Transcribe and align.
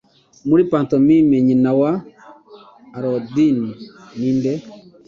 Muri 0.47 0.63
Pantomime 0.71 1.35
Nyina 1.45 1.71
wa 1.79 1.91
Aladdin 2.97 3.57
Ninde? 4.17 4.53